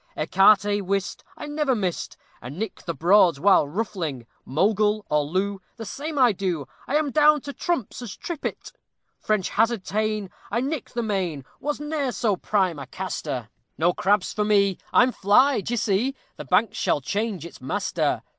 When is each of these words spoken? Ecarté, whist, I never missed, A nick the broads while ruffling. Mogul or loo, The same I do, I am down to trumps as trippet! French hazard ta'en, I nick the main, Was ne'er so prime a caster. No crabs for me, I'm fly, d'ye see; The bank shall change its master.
Ecarté, 0.17 0.81
whist, 0.81 1.23
I 1.37 1.45
never 1.45 1.75
missed, 1.75 2.17
A 2.41 2.49
nick 2.49 2.81
the 2.85 2.93
broads 2.95 3.39
while 3.39 3.67
ruffling. 3.67 4.25
Mogul 4.45 5.05
or 5.11 5.23
loo, 5.25 5.61
The 5.77 5.85
same 5.85 6.17
I 6.17 6.31
do, 6.31 6.67
I 6.87 6.95
am 6.95 7.11
down 7.11 7.41
to 7.41 7.53
trumps 7.53 8.01
as 8.01 8.17
trippet! 8.17 8.71
French 9.19 9.49
hazard 9.49 9.83
ta'en, 9.83 10.31
I 10.49 10.59
nick 10.59 10.89
the 10.89 11.03
main, 11.03 11.45
Was 11.59 11.79
ne'er 11.79 12.11
so 12.11 12.35
prime 12.35 12.79
a 12.79 12.87
caster. 12.87 13.49
No 13.77 13.93
crabs 13.93 14.33
for 14.33 14.43
me, 14.43 14.79
I'm 14.91 15.11
fly, 15.11 15.61
d'ye 15.61 15.75
see; 15.77 16.15
The 16.35 16.45
bank 16.45 16.73
shall 16.73 17.01
change 17.01 17.45
its 17.45 17.61
master. 17.61 18.23